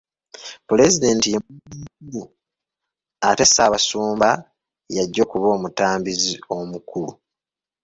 Pulezidenti 0.67 1.27
ye 1.33 1.39
mugenyi 1.47 1.87
omukulu 1.89 2.21
ate 3.29 3.45
Ssaabasumba 3.47 4.29
y'ajja 4.95 5.21
okuba 5.25 5.47
omutambizi 5.55 6.35
omukulu. 6.57 7.13